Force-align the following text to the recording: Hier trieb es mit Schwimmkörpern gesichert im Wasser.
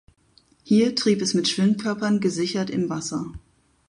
Hier 0.63 0.95
trieb 0.95 1.21
es 1.21 1.35
mit 1.35 1.47
Schwimmkörpern 1.47 2.21
gesichert 2.21 2.71
im 2.71 2.89
Wasser. 2.89 3.23